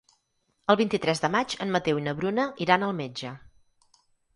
El 0.73 0.79
vint-i-tres 0.79 1.21
de 1.27 1.31
maig 1.37 1.55
en 1.67 1.75
Mateu 1.77 2.03
i 2.03 2.09
na 2.09 2.17
Bruna 2.23 2.49
iran 2.69 2.91
al 2.91 3.01
metge. 3.05 3.41